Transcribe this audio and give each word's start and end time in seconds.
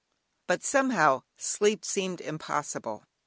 But 0.47 0.63
somehow 0.63 1.21
sleep 1.37 1.85
seemed 1.85 2.21
impossible. 2.21 3.03